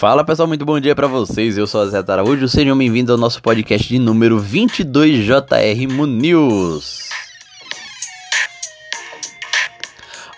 [0.00, 1.58] Fala pessoal, muito bom dia para vocês.
[1.58, 2.48] Eu sou a Zé Araújo.
[2.48, 7.10] Sejam bem-vindos ao nosso podcast de número 22 JR News.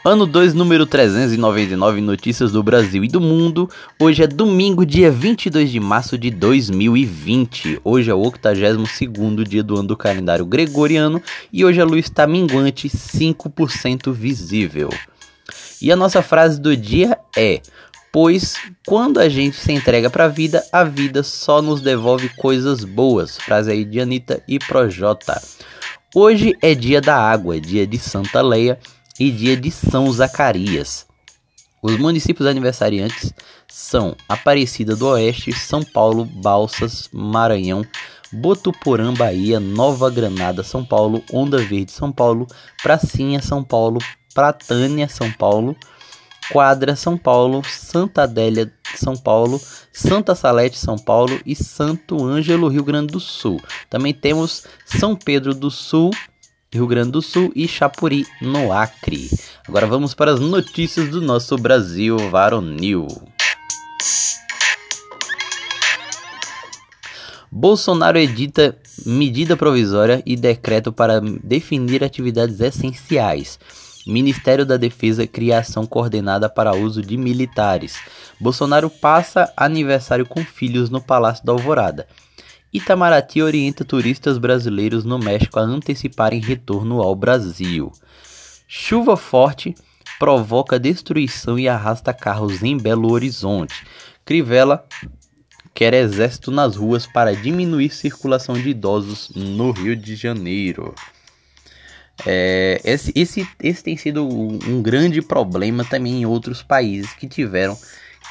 [0.04, 3.70] Ano 2, número 399, notícias do Brasil e do mundo.
[4.00, 7.82] Hoje é domingo, dia 22 de março de 2020.
[7.84, 11.22] Hoje é o 82º dia do ano do calendário gregoriano
[11.52, 14.90] e hoje a luz está minguante, 5% visível.
[15.80, 17.60] E a nossa frase do dia é:
[18.12, 22.84] Pois quando a gente se entrega para a vida, a vida só nos devolve coisas
[22.84, 23.38] boas.
[23.38, 25.40] Frase aí de Anitta e Projota.
[26.14, 28.78] Hoje é dia da água, dia de Santa Leia
[29.18, 31.06] e dia de São Zacarias.
[31.82, 33.32] Os municípios aniversariantes
[33.66, 37.82] são Aparecida do Oeste, São Paulo, Balsas, Maranhão,
[38.30, 42.46] Botuporã, Bahia, Nova Granada, São Paulo, Onda Verde, São Paulo,
[42.82, 43.98] Pracinha, São Paulo,
[44.34, 45.74] Pratânia, São Paulo,
[46.52, 49.58] Quadra, São Paulo, Santa Adélia, São Paulo,
[49.90, 53.58] Santa Salete, São Paulo e Santo Ângelo, Rio Grande do Sul.
[53.88, 56.10] Também temos São Pedro do Sul,
[56.70, 59.30] Rio Grande do Sul e Chapuri, no Acre.
[59.66, 63.08] Agora vamos para as notícias do nosso Brasil varonil.
[67.50, 73.58] Bolsonaro edita medida provisória e decreto para definir atividades essenciais.
[74.06, 77.96] Ministério da Defesa cria ação coordenada para uso de militares.
[78.40, 82.06] Bolsonaro passa aniversário com filhos no Palácio da Alvorada.
[82.72, 87.92] Itamaraty orienta turistas brasileiros no México a anteciparem retorno ao Brasil.
[88.66, 89.74] Chuva forte
[90.18, 93.86] provoca destruição e arrasta carros em Belo Horizonte.
[94.24, 94.84] Crivella
[95.74, 100.94] quer exército nas ruas para diminuir circulação de idosos no Rio de Janeiro.
[102.26, 107.76] É, esse, esse, esse tem sido um grande problema também em outros países que tiveram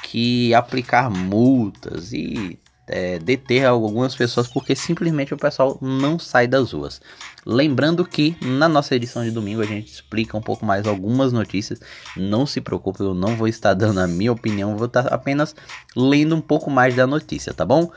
[0.03, 2.57] que aplicar multas e
[2.87, 7.01] é, deter algumas pessoas porque simplesmente o pessoal não sai das ruas.
[7.45, 11.79] Lembrando que na nossa edição de domingo a gente explica um pouco mais algumas notícias.
[12.15, 15.55] Não se preocupe, eu não vou estar dando a minha opinião, vou estar apenas
[15.95, 17.91] lendo um pouco mais da notícia, tá bom?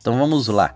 [0.00, 0.74] Então vamos lá.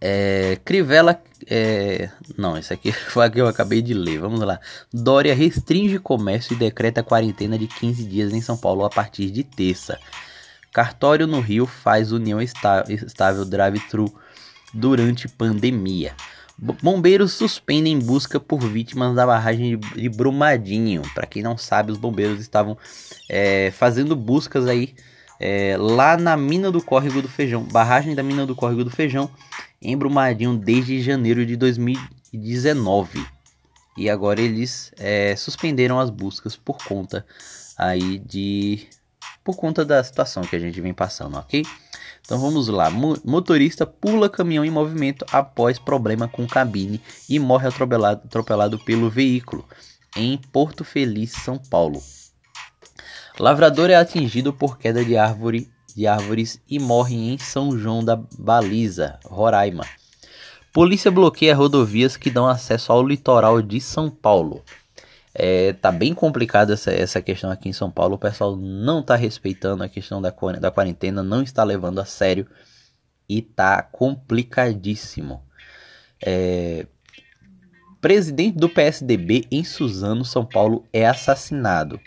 [0.00, 1.20] É, Crivella.
[1.46, 4.18] É, não, isso aqui foi a que eu acabei de ler.
[4.18, 4.58] Vamos lá.
[4.92, 9.44] Dória restringe comércio e decreta quarentena de 15 dias em São Paulo a partir de
[9.44, 9.98] terça.
[10.72, 14.12] Cartório no Rio faz união estável drive-thru
[14.72, 16.14] durante pandemia.
[16.56, 21.02] Bombeiros suspendem busca por vítimas da barragem de Brumadinho.
[21.14, 22.76] Para quem não sabe, os bombeiros estavam
[23.28, 24.94] é, fazendo buscas aí
[25.40, 29.30] é, lá na mina do Córrego do Feijão, barragem da mina do Córrego do Feijão,
[29.80, 33.26] em Brumadinho desde janeiro de 2019.
[33.96, 37.26] E agora eles é, suspenderam as buscas por conta
[37.76, 38.86] aí de
[39.42, 41.64] por conta da situação que a gente vem passando, ok?
[42.20, 42.90] Então vamos lá.
[42.90, 49.66] Motorista pula caminhão em movimento após problema com cabine e morre atropelado, atropelado pelo veículo
[50.16, 52.02] em Porto Feliz, São Paulo.
[53.38, 58.16] Lavrador é atingido por queda de árvore de árvores e morre em São João da
[58.38, 59.84] Baliza, Roraima.
[60.72, 64.62] Polícia bloqueia rodovias que dão acesso ao litoral de São Paulo.
[65.34, 68.14] É, tá bem complicado essa, essa questão aqui em São Paulo.
[68.14, 70.30] O pessoal não tá respeitando a questão da,
[70.60, 72.46] da quarentena, não está levando a sério
[73.28, 75.42] e tá complicadíssimo.
[76.24, 76.86] É,
[78.00, 82.00] presidente do PSDB em Suzano, São Paulo, é assassinado.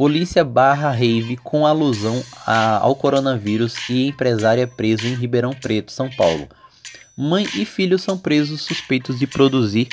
[0.00, 6.08] Polícia barra rave com alusão a, ao coronavírus e empresária preso em Ribeirão Preto, São
[6.08, 6.48] Paulo.
[7.14, 9.88] Mãe e filho são presos suspeitos de produzir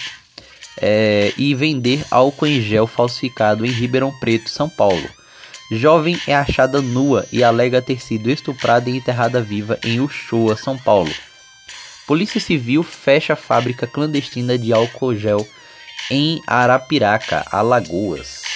[0.79, 5.09] é, e vender álcool em gel falsificado em Ribeirão Preto, São Paulo.
[5.73, 10.77] Jovem é achada nua e alega ter sido estuprada e enterrada viva em Uchoa, São
[10.77, 11.11] Paulo.
[12.07, 15.45] Polícia Civil fecha fábrica clandestina de álcool gel
[16.09, 18.46] em Arapiraca, Alagoas.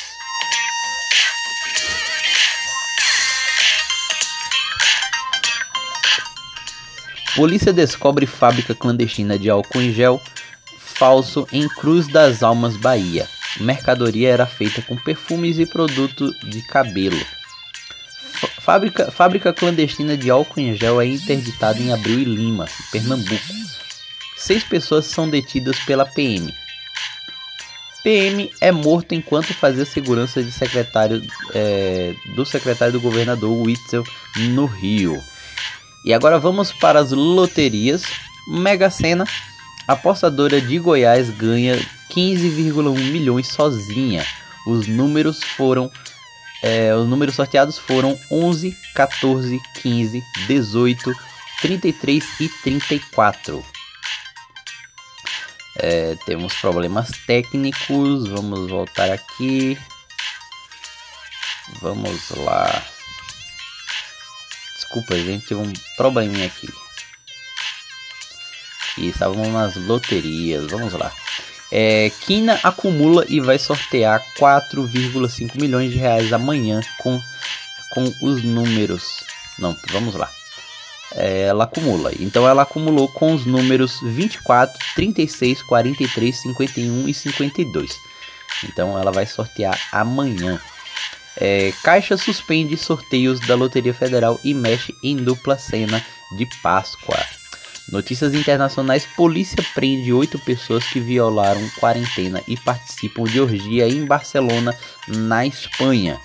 [7.35, 10.21] Polícia descobre fábrica clandestina de álcool em gel
[10.77, 13.27] falso em Cruz das Almas, Bahia.
[13.59, 17.19] Mercadoria era feita com perfumes e produto de cabelo.
[18.59, 23.53] Fábrica, fábrica clandestina de álcool em gel é interditada em Abril e Lima, Pernambuco.
[24.37, 26.53] Seis pessoas são detidas pela PM.
[28.03, 31.23] PM é morto enquanto fazia segurança de secretário,
[31.53, 34.03] é, do secretário do governador Witzel
[34.49, 35.21] no Rio.
[36.03, 38.03] E agora vamos para as loterias.
[38.47, 39.25] Mega Sena
[39.87, 41.75] apostadora de Goiás ganha
[42.11, 44.25] 15,1 milhões sozinha.
[44.65, 45.91] Os números foram
[46.63, 51.11] É, os números sorteados foram 11, 14, 15, 18,
[51.59, 53.65] 33 e 34.
[55.77, 58.27] É, temos problemas técnicos.
[58.27, 59.75] Vamos voltar aqui.
[61.81, 62.83] Vamos lá.
[64.91, 66.67] Desculpa, gente, teve um probleminha aqui.
[68.97, 70.69] E estávamos nas loterias.
[70.69, 71.09] Vamos lá.
[71.71, 77.17] É, Kina acumula e vai sortear 4,5 milhões de reais amanhã com,
[77.93, 79.23] com os números.
[79.57, 80.29] Não, vamos lá.
[81.15, 82.11] É, ela acumula.
[82.19, 87.97] Então ela acumulou com os números 24, 36, 43, 51 e 52.
[88.65, 90.59] Então ela vai sortear amanhã.
[91.37, 96.03] É, Caixa suspende sorteios da Loteria Federal e mexe em dupla cena
[96.37, 97.17] de Páscoa.
[97.91, 104.75] Notícias internacionais: polícia prende oito pessoas que violaram quarentena e participam de orgia em Barcelona,
[105.07, 106.19] na Espanha.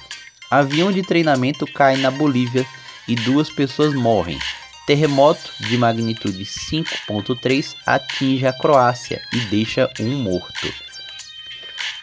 [0.51, 2.65] Avião de treinamento cai na Bolívia
[3.09, 4.39] e duas pessoas morrem.
[4.87, 10.86] Terremoto de magnitude 5.3 atinge a Croácia e deixa um morto.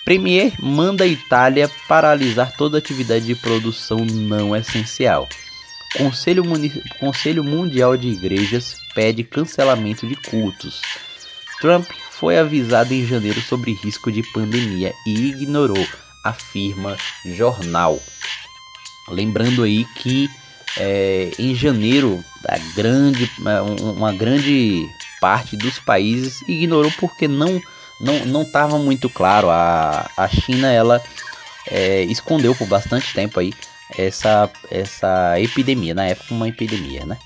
[0.05, 5.29] Premier manda a Itália paralisar toda atividade de produção não essencial.
[5.97, 6.44] Conselho,
[7.00, 10.81] Conselho Mundial de Igrejas pede cancelamento de cultos.
[11.61, 15.88] Trump foi avisado em janeiro sobre risco de pandemia e ignorou,
[16.23, 18.01] afirma jornal.
[19.09, 20.29] Lembrando aí que
[20.77, 23.29] é, em janeiro a grande,
[23.81, 24.85] uma grande
[25.21, 27.61] parte dos países ignorou porque não
[28.03, 29.50] não não estava muito claro.
[29.50, 31.01] A, a China ela
[31.69, 33.53] é, escondeu por bastante tempo aí
[33.97, 37.17] essa essa epidemia na época uma epidemia, né?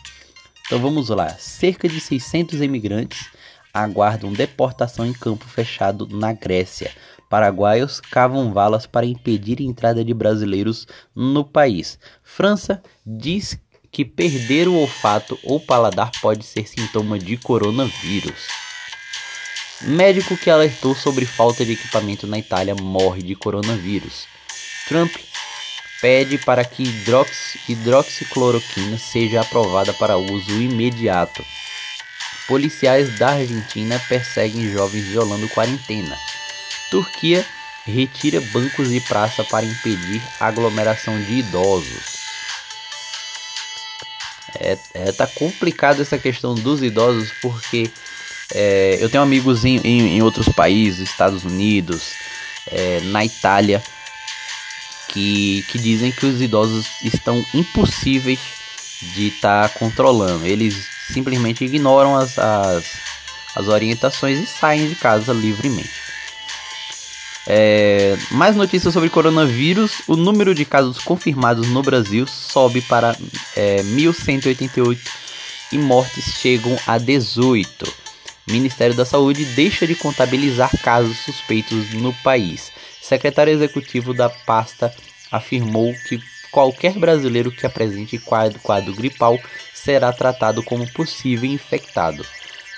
[0.66, 1.30] Então vamos lá.
[1.38, 3.28] Cerca de 600 imigrantes
[3.74, 6.92] aguardam deportação em campo fechado na Grécia.
[7.30, 12.00] Paraguaios cavam valas para impedir a entrada de brasileiros no país.
[12.24, 13.60] França diz
[13.92, 18.67] que perder o olfato ou paladar pode ser sintoma de coronavírus.
[19.82, 24.26] Médico que alertou sobre falta de equipamento na Itália morre de coronavírus.
[24.88, 25.14] Trump
[26.02, 31.46] pede para que hidrox, hidroxicloroquina seja aprovada para uso imediato.
[32.48, 36.18] Policiais da Argentina perseguem jovens violando quarentena.
[36.90, 37.46] Turquia
[37.86, 42.18] retira bancos de praça para impedir aglomeração de idosos.
[44.60, 47.92] É, é tá complicado essa questão dos idosos porque
[48.54, 52.14] é, eu tenho amigos em, em, em, outros países, Estados Unidos,
[52.68, 53.84] é, na Itália,
[55.10, 58.40] que, que dizem que os idosos estão impossíveis
[59.16, 60.46] de estar tá controlando.
[60.46, 62.86] Eles simplesmente ignoram as, as,
[63.56, 66.08] as orientações e saem de casa livremente.
[67.50, 73.16] É, mais notícias sobre coronavírus: o número de casos confirmados no Brasil sobe para
[73.56, 74.98] é, 1.188
[75.72, 78.07] e mortes chegam a 18.
[78.48, 82.72] Ministério da Saúde deixa de contabilizar casos suspeitos no país.
[83.02, 84.94] Secretário executivo da pasta
[85.30, 89.38] afirmou que qualquer brasileiro que apresente quadro, quadro gripal
[89.74, 92.26] será tratado como possível infectado.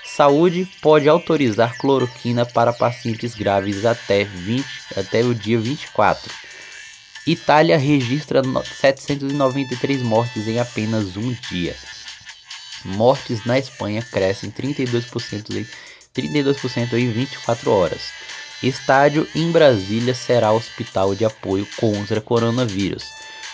[0.04, 6.30] Saúde pode autorizar cloroquina para pacientes graves até, 20, até o dia 24.
[7.26, 11.76] Itália registra 793 mortes em apenas um dia.
[12.84, 15.66] Mortes na Espanha crescem 32% em,
[16.14, 18.02] 32% em 24 horas.
[18.62, 23.04] Estádio em Brasília será hospital de apoio contra coronavírus.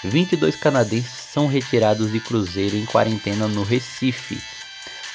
[0.04, 4.38] 22 canadenses são retirados de cruzeiro em quarentena no Recife.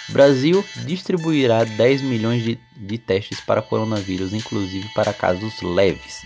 [0.10, 6.26] Brasil distribuirá 10 milhões de, de testes para coronavírus, inclusive para casos leves.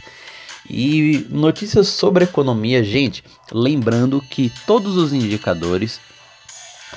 [0.67, 5.99] E notícias sobre economia, gente, lembrando que todos os indicadores,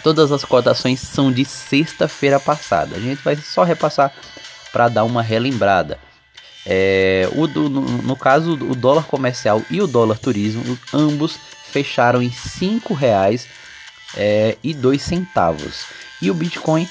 [0.03, 2.97] todas as cotações são de sexta-feira passada.
[2.97, 4.13] A gente vai só repassar
[4.73, 5.99] para dar uma relembrada.
[6.67, 11.39] É, o, no, no, caso, o dólar comercial e o dólar turismo, ambos
[11.71, 13.47] fecharam em cinco reais
[14.17, 15.87] é, e dois centavos.
[16.21, 16.89] E o Bitcoin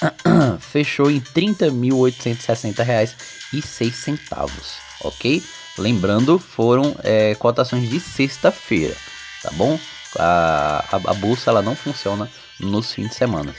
[0.60, 3.14] fechou em 30.860 reais
[3.62, 5.42] seis centavos, ok?
[5.76, 8.96] Lembrando, foram é, cotações de sexta-feira,
[9.42, 9.78] tá bom?
[10.18, 13.54] A, a, a bolsa ela não funciona nos fins de semana.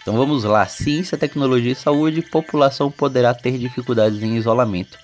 [0.00, 2.22] Então vamos lá: ciência, tecnologia e saúde.
[2.22, 4.98] População poderá ter dificuldades em isolamento.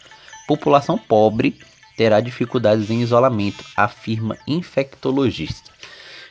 [0.46, 1.58] População pobre
[1.96, 5.70] terá dificuldades em isolamento, afirma infectologista.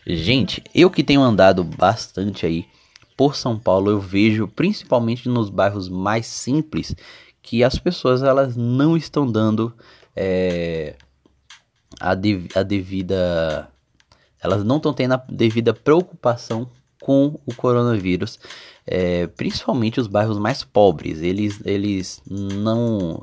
[0.05, 2.65] Gente, eu que tenho andado bastante aí
[3.15, 6.95] por São Paulo, eu vejo principalmente nos bairros mais simples
[7.41, 9.73] que as pessoas elas não estão dando
[10.15, 10.95] é,
[11.99, 13.70] a, de, a devida.
[14.41, 16.69] Elas não estão tendo a devida preocupação
[17.01, 18.39] com o coronavírus,
[18.85, 21.21] é, principalmente os bairros mais pobres.
[21.21, 23.19] Eles, eles não.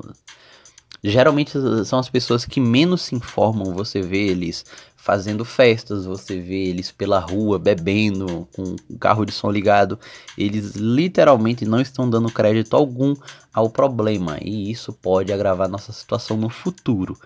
[1.01, 1.53] Geralmente
[1.85, 3.73] são as pessoas que menos se informam.
[3.73, 4.65] Você vê eles
[4.97, 9.97] fazendo festas, você vê eles pela rua bebendo, com o carro de som ligado.
[10.37, 13.15] Eles literalmente não estão dando crédito algum
[13.53, 17.17] ao problema e isso pode agravar nossa situação no futuro.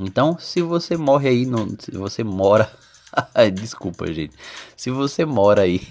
[0.00, 2.70] Então, se você morre aí, no, se você mora,
[3.54, 4.34] desculpa gente,
[4.76, 5.82] se você mora aí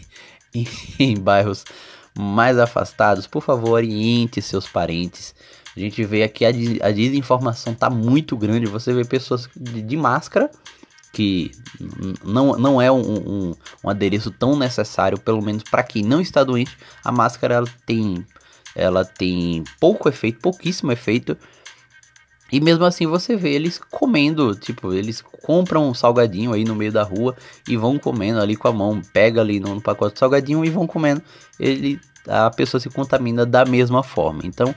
[0.53, 0.67] em,
[0.99, 1.63] em bairros
[2.17, 5.35] mais afastados, por favor oriente seus parentes.
[5.75, 8.65] A gente vê aqui a, a desinformação tá muito grande.
[8.65, 10.49] Você vê pessoas de, de máscara
[11.13, 11.51] que
[12.23, 16.43] não, não é um, um, um adereço tão necessário, pelo menos para quem não está
[16.43, 16.75] doente.
[17.03, 18.25] A máscara ela tem,
[18.75, 21.37] ela tem pouco efeito, pouquíssimo efeito.
[22.51, 26.91] E mesmo assim você vê eles comendo, tipo, eles compram um salgadinho aí no meio
[26.91, 27.35] da rua
[27.67, 30.69] e vão comendo ali com a mão, pega ali no, no pacote de salgadinho e
[30.69, 31.21] vão comendo.
[31.59, 34.41] Ele, a pessoa se contamina da mesma forma.
[34.43, 34.73] Então,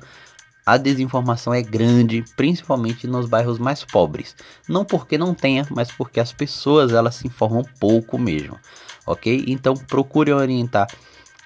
[0.64, 4.36] a desinformação é grande, principalmente nos bairros mais pobres.
[4.68, 8.58] Não porque não tenha, mas porque as pessoas elas se informam pouco mesmo,
[9.06, 9.44] ok?
[9.48, 10.86] Então procure orientar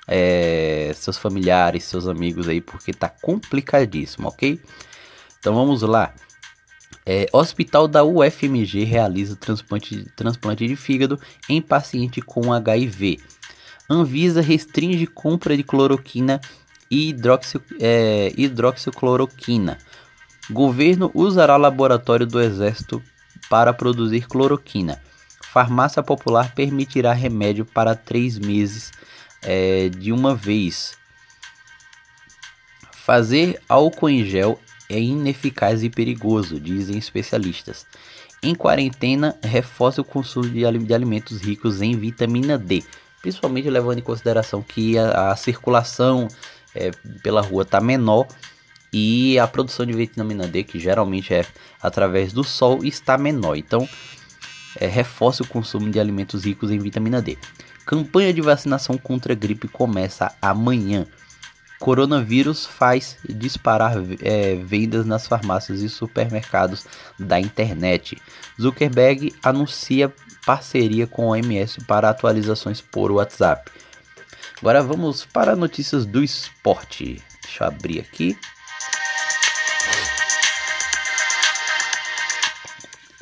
[0.06, 4.60] é, seus familiares, seus amigos aí, porque tá complicadíssimo, ok?
[5.44, 6.14] Então vamos lá.
[7.04, 13.20] É, hospital da UFMG realiza transplante, transplante de fígado em paciente com HIV.
[13.90, 16.40] Anvisa restringe compra de cloroquina
[16.90, 19.76] e hidroxi, é, hidroxicloroquina.
[20.50, 23.02] Governo usará laboratório do Exército
[23.50, 24.98] para produzir cloroquina.
[25.52, 28.92] Farmácia popular permitirá remédio para três meses
[29.42, 30.96] é, de uma vez.
[32.92, 34.58] Fazer álcool em gel
[34.94, 37.86] é ineficaz e perigoso, dizem especialistas.
[38.42, 42.84] Em quarentena, reforça o consumo de alimentos ricos em vitamina D,
[43.20, 46.28] principalmente levando em consideração que a, a circulação
[46.74, 46.90] é,
[47.22, 48.26] pela rua está menor
[48.92, 51.44] e a produção de vitamina D, que geralmente é
[51.82, 53.56] através do sol, está menor.
[53.56, 53.88] Então,
[54.78, 57.36] é, reforça o consumo de alimentos ricos em vitamina D.
[57.84, 61.06] Campanha de vacinação contra a gripe começa amanhã.
[61.84, 66.86] Coronavírus faz disparar é, vendas nas farmácias e supermercados
[67.18, 68.16] da internet.
[68.58, 70.10] Zuckerberg anuncia
[70.46, 73.70] parceria com a OMS para atualizações por WhatsApp.
[74.62, 77.22] Agora vamos para notícias do esporte.
[77.42, 78.34] Deixa eu abrir aqui.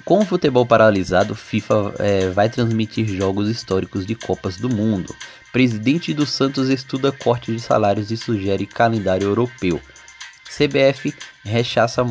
[0.04, 5.12] Com o futebol paralisado, FIFA é, vai transmitir jogos históricos de Copas do Mundo.
[5.52, 9.78] Presidente do Santos estuda corte de salários e sugere calendário europeu.
[10.44, 12.02] CBF rechaça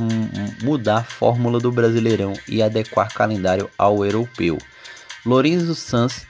[0.63, 4.57] mudar a fórmula do Brasileirão e adequar calendário ao europeu.
[5.25, 6.25] Lorenzo Sanz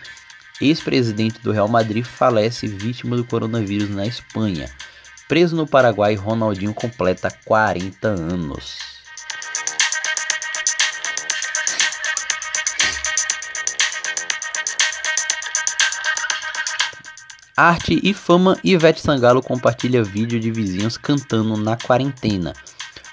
[0.61, 4.69] Ex-presidente do Real Madrid falece vítima do coronavírus na Espanha.
[5.27, 8.90] Preso no Paraguai, Ronaldinho completa 40 anos.
[17.55, 22.53] Arte e fama, Ivete Sangalo compartilha vídeo de vizinhos cantando na quarentena.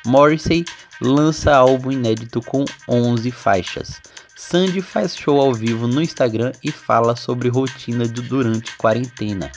[0.07, 0.65] Morrissey
[1.01, 4.01] lança álbum inédito com 11 faixas.
[4.37, 9.51] Sandy faz show ao vivo no Instagram e fala sobre rotina durante quarentena.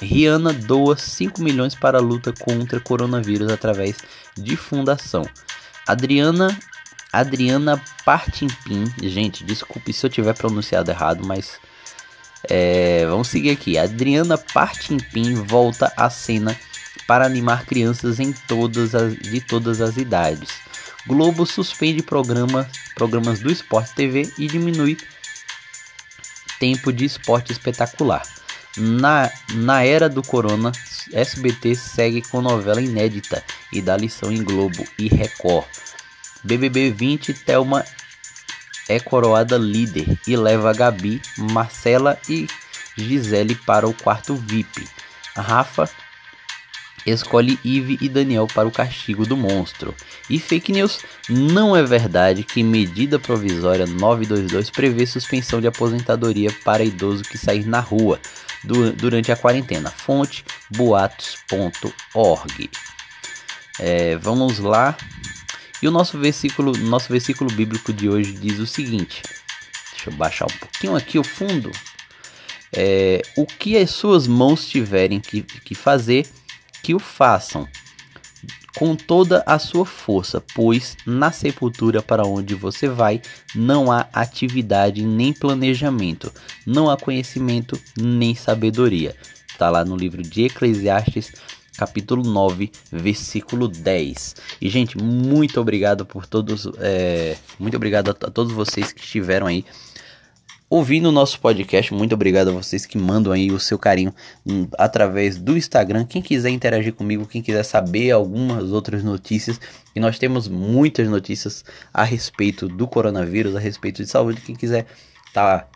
[0.00, 3.96] Rihanna doa 5 milhões para a luta contra coronavírus através
[4.36, 5.24] de fundação.
[5.86, 6.56] Adriana
[7.12, 11.58] Adriana Partimpim, gente, desculpe se eu tiver pronunciado errado, mas
[12.50, 13.78] é, vamos seguir aqui.
[13.78, 16.58] Adriana Partimpim volta à cena
[17.06, 20.50] para animar crianças em todas as, de todas as idades.
[21.06, 24.98] Globo suspende programa, programas do Esporte TV e diminui
[26.58, 28.22] tempo de esporte espetacular.
[28.76, 30.72] Na, na era do corona,
[31.12, 33.42] SBT segue com novela inédita
[33.72, 35.66] e dá lição em Globo e Record.
[36.42, 37.84] BBB 20, Thelma
[38.90, 42.48] é coroada líder e leva Gabi, Marcela e
[42.96, 44.84] Gisele para o quarto VIP.
[45.36, 45.88] Rafa
[47.06, 49.94] escolhe Eve e Daniel para o castigo do monstro.
[50.28, 56.84] E fake news, não é verdade que medida provisória 922 prevê suspensão de aposentadoria para
[56.84, 58.18] idoso que sair na rua
[58.64, 59.88] durante a quarentena.
[59.88, 62.70] Fonte boatos.org.
[63.78, 64.96] É, vamos lá.
[65.82, 69.22] E o nosso versículo, nosso versículo bíblico de hoje diz o seguinte:
[69.92, 71.70] Deixa eu baixar um pouquinho aqui o fundo.
[72.72, 76.26] É, o que as suas mãos tiverem que, que fazer,
[76.82, 77.68] que o façam
[78.76, 83.20] com toda a sua força, pois na sepultura para onde você vai
[83.54, 86.32] não há atividade nem planejamento,
[86.64, 89.16] não há conhecimento nem sabedoria.
[89.48, 91.32] Está lá no livro de Eclesiastes,
[91.80, 94.36] capítulo 9, versículo 10.
[94.60, 99.46] E, gente, muito obrigado por todos, é, muito obrigado a, a todos vocês que estiveram
[99.46, 99.64] aí
[100.68, 101.94] ouvindo o nosso podcast.
[101.94, 104.14] Muito obrigado a vocês que mandam aí o seu carinho
[104.46, 106.04] hum, através do Instagram.
[106.04, 109.58] Quem quiser interagir comigo, quem quiser saber algumas outras notícias,
[109.96, 114.42] e nós temos muitas notícias a respeito do coronavírus, a respeito de saúde.
[114.42, 114.84] Quem quiser
[115.32, 115.66] tá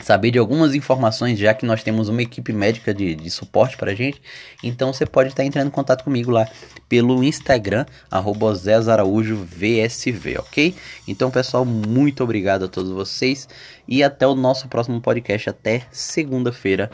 [0.00, 3.94] saber de algumas informações, já que nós temos uma equipe médica de, de suporte para
[3.94, 4.20] gente,
[4.62, 6.48] então você pode estar entrando em contato comigo lá
[6.88, 10.74] pelo Instagram, arroba VSV, ok?
[11.06, 13.48] Então, pessoal, muito obrigado a todos vocês
[13.86, 16.90] e até o nosso próximo podcast, até segunda-feira.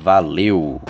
[0.00, 0.80] Valeu!